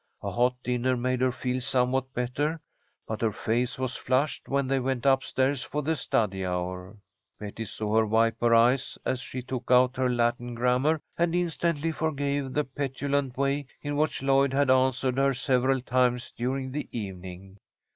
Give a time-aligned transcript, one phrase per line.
[0.23, 2.59] A hot dinner made her feel somewhat better,
[3.05, 6.97] but her face was flushed when they went up stairs for the study hour.
[7.39, 11.91] Betty saw her wipe her eyes as she took out her Latin grammar, and instantly
[11.91, 17.59] forgave the petulant way in which Lloyd had answered her several times during the evening.